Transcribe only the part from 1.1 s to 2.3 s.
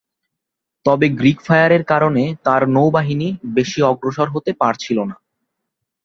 Greek ফায়ারের কারণে